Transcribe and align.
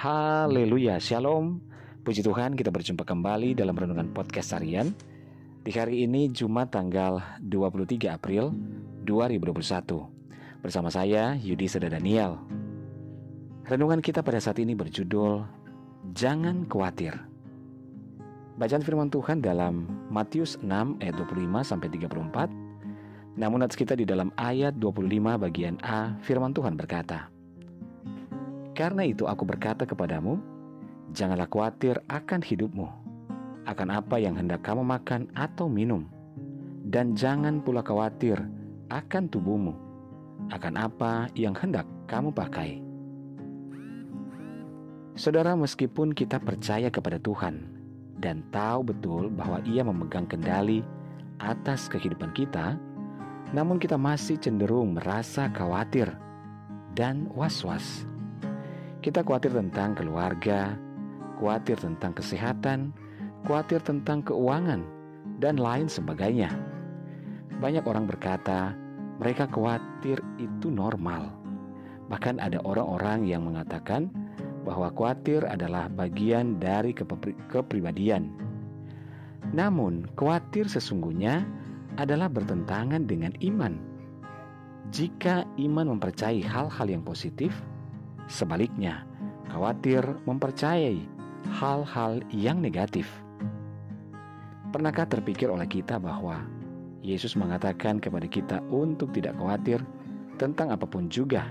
Haleluya, 0.00 0.96
Shalom. 0.96 1.60
Puji 2.08 2.24
Tuhan, 2.24 2.56
kita 2.56 2.72
berjumpa 2.72 3.04
kembali 3.04 3.52
dalam 3.52 3.76
renungan 3.76 4.08
podcast 4.16 4.56
harian. 4.56 4.96
Di 5.60 5.76
hari 5.76 6.08
ini 6.08 6.32
Jumat 6.32 6.72
tanggal 6.72 7.20
23 7.44 8.08
April 8.08 8.48
2021. 9.04 9.60
Bersama 10.64 10.88
saya 10.88 11.36
Yudi 11.36 11.68
Seda 11.68 11.92
Daniel. 11.92 12.40
Renungan 13.68 14.00
kita 14.00 14.24
pada 14.24 14.40
saat 14.40 14.56
ini 14.56 14.72
berjudul 14.72 15.44
Jangan 16.16 16.64
Khawatir. 16.64 17.20
Bacaan 18.56 18.80
firman 18.80 19.12
Tuhan 19.12 19.44
dalam 19.44 19.84
Matius 20.08 20.56
6 20.64 20.96
ayat 21.04 21.12
25 21.12 21.60
sampai 21.60 21.92
34. 21.92 23.36
Namun 23.36 23.60
nats 23.60 23.76
kita 23.76 23.92
di 24.00 24.08
dalam 24.08 24.32
ayat 24.40 24.80
25 24.80 25.36
bagian 25.36 25.76
A, 25.84 26.16
firman 26.24 26.56
Tuhan 26.56 26.72
berkata, 26.72 27.28
karena 28.80 29.04
itu 29.04 29.28
aku 29.28 29.44
berkata 29.44 29.84
kepadamu, 29.84 30.40
janganlah 31.12 31.44
khawatir 31.52 32.00
akan 32.08 32.40
hidupmu, 32.40 32.88
akan 33.68 33.88
apa 33.92 34.16
yang 34.16 34.32
hendak 34.40 34.64
kamu 34.64 34.80
makan 34.80 35.28
atau 35.36 35.68
minum, 35.68 36.08
dan 36.88 37.12
jangan 37.12 37.60
pula 37.60 37.84
khawatir 37.84 38.40
akan 38.88 39.28
tubuhmu, 39.28 39.76
akan 40.48 40.74
apa 40.80 41.28
yang 41.36 41.52
hendak 41.52 41.84
kamu 42.08 42.32
pakai. 42.32 42.80
Saudara, 45.12 45.52
meskipun 45.52 46.16
kita 46.16 46.40
percaya 46.40 46.88
kepada 46.88 47.20
Tuhan 47.20 47.68
dan 48.16 48.40
tahu 48.48 48.96
betul 48.96 49.28
bahwa 49.28 49.60
Ia 49.68 49.84
memegang 49.84 50.24
kendali 50.24 50.80
atas 51.36 51.84
kehidupan 51.92 52.32
kita, 52.32 52.80
namun 53.52 53.76
kita 53.76 54.00
masih 54.00 54.40
cenderung 54.40 54.96
merasa 54.96 55.52
khawatir 55.52 56.08
dan 56.96 57.28
was-was. 57.36 58.08
Kita 59.00 59.24
khawatir 59.24 59.56
tentang 59.56 59.96
keluarga, 59.96 60.76
khawatir 61.40 61.80
tentang 61.80 62.12
kesehatan, 62.12 62.92
khawatir 63.48 63.80
tentang 63.80 64.20
keuangan, 64.20 64.84
dan 65.40 65.56
lain 65.56 65.88
sebagainya. 65.88 66.52
Banyak 67.64 67.88
orang 67.88 68.04
berkata 68.04 68.76
mereka 69.16 69.48
khawatir 69.48 70.20
itu 70.36 70.68
normal. 70.68 71.32
Bahkan 72.12 72.44
ada 72.44 72.60
orang-orang 72.60 73.24
yang 73.24 73.48
mengatakan 73.48 74.12
bahwa 74.68 74.92
khawatir 74.92 75.48
adalah 75.48 75.88
bagian 75.88 76.60
dari 76.60 76.92
kepribadian. 77.48 78.28
Namun, 79.56 80.12
khawatir 80.20 80.68
sesungguhnya 80.68 81.48
adalah 81.96 82.28
bertentangan 82.28 83.08
dengan 83.08 83.32
iman. 83.40 83.80
Jika 84.92 85.48
iman 85.56 85.96
mempercayai 85.96 86.44
hal-hal 86.44 86.86
yang 86.92 87.00
positif, 87.00 87.56
Sebaliknya, 88.30 89.02
khawatir 89.50 90.06
mempercayai 90.22 91.02
hal-hal 91.50 92.22
yang 92.30 92.62
negatif. 92.62 93.10
Pernahkah 94.70 95.10
terpikir 95.10 95.50
oleh 95.50 95.66
kita 95.66 95.98
bahwa 95.98 96.46
Yesus 97.02 97.34
mengatakan 97.34 97.98
kepada 97.98 98.30
kita 98.30 98.62
untuk 98.70 99.10
tidak 99.10 99.34
khawatir 99.34 99.82
tentang 100.38 100.70
apa 100.70 100.86
pun 100.86 101.10
juga, 101.10 101.50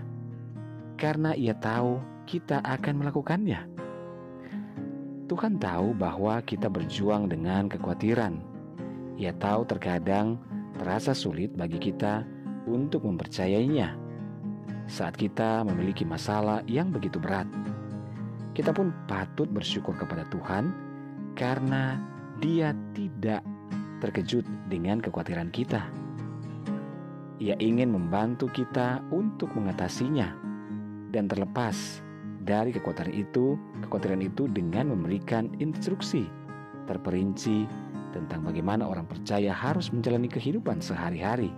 karena 0.95 1.35
Ia 1.35 1.51
tahu 1.59 1.99
kita 2.23 2.63
akan 2.63 3.03
melakukannya? 3.03 3.59
Tuhan 5.27 5.59
tahu 5.59 5.93
bahwa 5.99 6.39
kita 6.47 6.71
berjuang 6.71 7.27
dengan 7.27 7.67
kekhawatiran. 7.67 8.39
Ia 9.19 9.35
tahu 9.35 9.67
terkadang 9.67 10.39
terasa 10.79 11.11
sulit 11.11 11.51
bagi 11.59 11.75
kita 11.75 12.23
untuk 12.71 13.03
mempercayainya 13.03 14.08
saat 14.89 15.13
kita 15.13 15.61
memiliki 15.63 16.01
masalah 16.03 16.65
yang 16.65 16.89
begitu 16.89 17.21
berat. 17.21 17.45
Kita 18.57 18.73
pun 18.73 18.91
patut 19.05 19.47
bersyukur 19.47 19.93
kepada 19.95 20.25
Tuhan 20.33 20.73
karena 21.37 22.01
Dia 22.41 22.73
tidak 22.97 23.45
terkejut 24.01 24.43
dengan 24.67 24.99
kekhawatiran 24.99 25.53
kita. 25.53 25.85
Ia 27.39 27.55
ingin 27.61 27.95
membantu 27.95 28.51
kita 28.51 28.99
untuk 29.13 29.53
mengatasinya 29.55 30.35
dan 31.13 31.31
terlepas 31.31 32.03
dari 32.43 32.75
kekhawatiran 32.75 33.15
itu, 33.15 33.55
kekhawatiran 33.85 34.25
itu 34.25 34.49
dengan 34.51 34.91
memberikan 34.91 35.47
instruksi 35.63 36.27
terperinci 36.89 37.69
tentang 38.11 38.41
bagaimana 38.41 38.89
orang 38.89 39.05
percaya 39.05 39.53
harus 39.53 39.93
menjalani 39.93 40.25
kehidupan 40.25 40.81
sehari-hari 40.81 41.53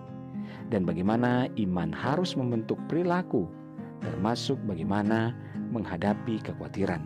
dan 0.71 0.87
bagaimana 0.87 1.51
iman 1.59 1.91
harus 1.91 2.33
membentuk 2.39 2.79
perilaku, 2.87 3.45
termasuk 4.01 4.57
bagaimana 4.67 5.35
menghadapi 5.71 6.39
kekhawatiran. 6.43 7.03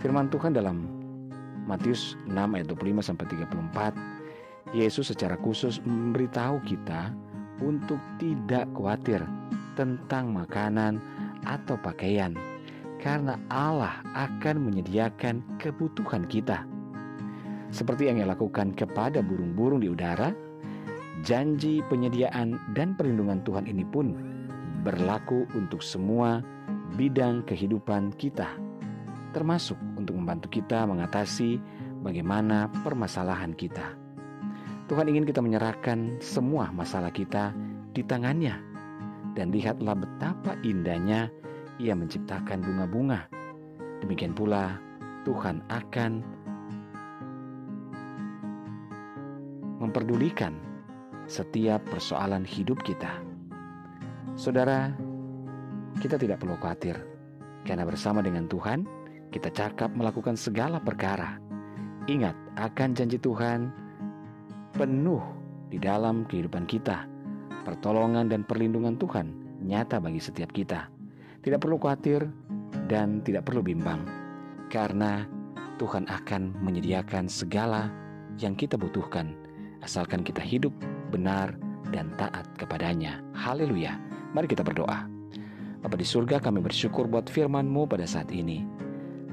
Firman 0.00 0.32
Tuhan 0.32 0.56
dalam 0.56 0.88
Matius 1.68 2.16
6 2.26 2.34
ayat 2.34 2.66
25 2.66 3.04
sampai 3.04 3.26
34, 3.30 4.74
Yesus 4.74 5.10
secara 5.10 5.34
khusus 5.38 5.82
memberitahu 5.82 6.62
kita 6.66 7.12
untuk 7.60 8.00
tidak 8.16 8.66
khawatir 8.72 9.20
tentang 9.76 10.32
makanan 10.32 10.98
atau 11.44 11.76
pakaian 11.80 12.34
karena 13.00 13.40
Allah 13.48 14.04
akan 14.12 14.60
menyediakan 14.68 15.40
kebutuhan 15.56 16.28
kita. 16.28 16.68
Seperti 17.72 18.10
yang 18.10 18.20
ia 18.20 18.28
lakukan 18.28 18.76
kepada 18.76 19.24
burung-burung 19.24 19.80
di 19.80 19.88
udara, 19.88 20.34
Janji 21.20 21.84
penyediaan 21.90 22.56
dan 22.72 22.94
perlindungan 22.94 23.42
Tuhan 23.44 23.68
ini 23.68 23.84
pun 23.84 24.14
berlaku 24.80 25.44
untuk 25.52 25.84
semua 25.84 26.40
bidang 26.96 27.44
kehidupan 27.44 28.16
kita, 28.16 28.48
termasuk 29.36 29.76
untuk 30.00 30.16
membantu 30.16 30.48
kita 30.48 30.88
mengatasi 30.88 31.60
bagaimana 32.00 32.72
permasalahan 32.80 33.52
kita. 33.52 33.94
Tuhan 34.88 35.06
ingin 35.06 35.28
kita 35.28 35.44
menyerahkan 35.44 36.18
semua 36.18 36.72
masalah 36.72 37.12
kita 37.12 37.52
di 37.92 38.00
tangannya, 38.00 38.56
dan 39.36 39.52
lihatlah 39.52 39.94
betapa 39.94 40.56
indahnya 40.64 41.28
Ia 41.76 41.92
menciptakan 41.92 42.64
bunga-bunga. 42.64 43.28
Demikian 44.00 44.32
pula 44.32 44.80
Tuhan 45.28 45.60
akan 45.68 46.12
memperdulikan 49.80 50.69
setiap 51.30 51.78
persoalan 51.86 52.42
hidup 52.42 52.82
kita. 52.82 53.22
Saudara, 54.34 54.90
kita 56.02 56.18
tidak 56.18 56.42
perlu 56.42 56.58
khawatir 56.58 56.98
karena 57.62 57.86
bersama 57.86 58.18
dengan 58.18 58.50
Tuhan 58.50 58.82
kita 59.30 59.54
cakap 59.54 59.94
melakukan 59.94 60.34
segala 60.34 60.82
perkara. 60.82 61.38
Ingat 62.10 62.34
akan 62.58 62.98
janji 62.98 63.22
Tuhan 63.22 63.70
penuh 64.74 65.22
di 65.70 65.78
dalam 65.78 66.26
kehidupan 66.26 66.66
kita. 66.66 67.06
Pertolongan 67.62 68.26
dan 68.26 68.42
perlindungan 68.42 68.98
Tuhan 68.98 69.30
nyata 69.62 70.02
bagi 70.02 70.18
setiap 70.18 70.50
kita. 70.50 70.90
Tidak 71.46 71.62
perlu 71.62 71.78
khawatir 71.78 72.26
dan 72.90 73.22
tidak 73.22 73.46
perlu 73.46 73.62
bimbang 73.62 74.02
karena 74.66 75.30
Tuhan 75.78 76.10
akan 76.10 76.58
menyediakan 76.58 77.30
segala 77.30 77.86
yang 78.42 78.58
kita 78.58 78.74
butuhkan 78.74 79.32
asalkan 79.80 80.20
kita 80.20 80.40
hidup 80.40 80.72
benar, 81.10 81.58
dan 81.90 82.14
taat 82.16 82.46
kepadanya. 82.56 83.18
Haleluya. 83.34 83.98
Mari 84.30 84.46
kita 84.46 84.62
berdoa. 84.62 85.10
Bapa 85.80 85.96
di 85.96 86.06
surga 86.06 86.38
kami 86.38 86.62
bersyukur 86.62 87.10
buat 87.10 87.26
firman-Mu 87.26 87.90
pada 87.90 88.06
saat 88.06 88.30
ini. 88.30 88.62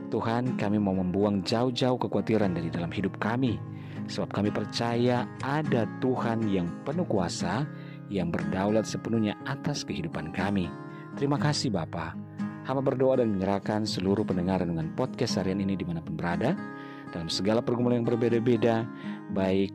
Tuhan 0.07 0.55
kami 0.55 0.79
mau 0.79 0.95
membuang 0.95 1.43
jauh-jauh 1.43 1.99
kekhawatiran 1.99 2.55
dari 2.55 2.71
dalam 2.71 2.89
hidup 2.89 3.19
kami. 3.19 3.59
Sebab 4.07 4.31
kami 4.31 4.49
percaya 4.55 5.27
ada 5.43 5.83
Tuhan 5.99 6.47
yang 6.47 6.71
penuh 6.88 7.03
kuasa 7.03 7.67
yang 8.07 8.31
berdaulat 8.31 8.88
sepenuhnya 8.88 9.35
atas 9.44 9.83
kehidupan 9.83 10.31
kami. 10.31 10.71
Terima 11.19 11.35
kasih 11.35 11.75
Bapa. 11.75 12.15
Hamba 12.63 12.83
berdoa 12.83 13.19
dan 13.19 13.35
menyerahkan 13.35 13.83
seluruh 13.83 14.23
pendengar 14.23 14.63
dengan 14.63 14.91
podcast 14.95 15.39
harian 15.39 15.59
ini 15.59 15.75
di 15.75 15.83
mana 15.83 16.00
pun 16.00 16.15
berada. 16.15 16.56
Dalam 17.12 17.31
segala 17.31 17.63
pergumulan 17.63 18.03
yang 18.03 18.07
berbeda-beda, 18.07 18.83
baik 19.31 19.71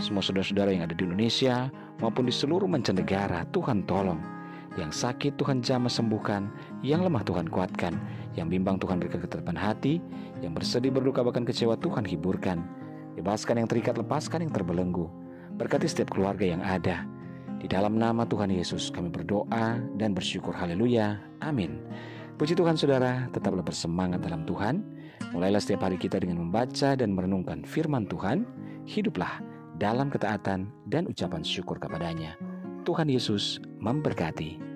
semua 0.00 0.24
saudara-saudara 0.24 0.72
yang 0.72 0.88
ada 0.88 0.96
di 0.96 1.04
Indonesia 1.04 1.68
maupun 2.00 2.24
di 2.24 2.32
seluruh 2.32 2.64
mancanegara, 2.64 3.44
Tuhan 3.52 3.84
tolong. 3.84 4.18
Yang 4.80 5.04
sakit 5.04 5.36
Tuhan 5.36 5.60
jamah 5.60 5.92
sembuhkan, 5.92 6.48
yang 6.80 7.04
lemah 7.04 7.20
Tuhan 7.20 7.52
kuatkan, 7.52 8.00
yang 8.32 8.48
bimbang 8.48 8.80
Tuhan 8.80 8.96
berikan 8.96 9.20
ketetapan 9.20 9.58
hati, 9.60 10.00
yang 10.40 10.56
bersedih 10.56 10.88
berduka 10.88 11.20
bahkan 11.20 11.44
kecewa 11.44 11.76
Tuhan 11.76 12.08
hiburkan. 12.08 12.64
Bebaskan 13.20 13.60
yang 13.60 13.68
terikat, 13.68 14.00
lepaskan 14.00 14.48
yang 14.48 14.52
terbelenggu. 14.54 15.04
Berkati 15.60 15.84
setiap 15.84 16.16
keluarga 16.16 16.48
yang 16.48 16.64
ada. 16.64 17.04
Di 17.60 17.68
dalam 17.68 18.00
nama 18.00 18.24
Tuhan 18.24 18.48
Yesus 18.48 18.88
kami 18.88 19.12
berdoa 19.12 19.76
dan 20.00 20.16
bersyukur 20.16 20.56
haleluya. 20.56 21.20
Amin. 21.44 21.76
Puji 22.40 22.56
Tuhan 22.56 22.72
saudara, 22.72 23.28
tetaplah 23.36 23.60
bersemangat 23.60 24.24
dalam 24.24 24.48
Tuhan. 24.48 24.80
Mulailah 25.36 25.60
setiap 25.60 25.84
hari 25.84 26.00
kita 26.00 26.16
dengan 26.16 26.40
membaca 26.40 26.96
dan 26.96 27.12
merenungkan 27.12 27.68
firman 27.68 28.08
Tuhan. 28.08 28.48
Hiduplah 28.88 29.49
dalam 29.80 30.12
ketaatan 30.12 30.68
dan 30.92 31.08
ucapan 31.08 31.40
syukur 31.40 31.80
kepadanya. 31.80 32.36
Tuhan 32.84 33.08
Yesus 33.08 33.64
memberkati. 33.80 34.69